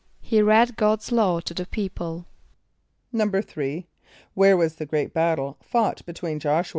[0.19, 2.25] =He read God's law to the people.=
[3.13, 3.85] =3.=
[4.33, 6.65] Where was the great battle fought between J[)o]sh´u[.